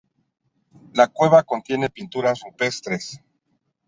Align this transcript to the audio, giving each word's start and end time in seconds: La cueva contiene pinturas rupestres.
La 0.95 1.05
cueva 1.09 1.43
contiene 1.43 1.87
pinturas 1.91 2.39
rupestres. 2.41 3.19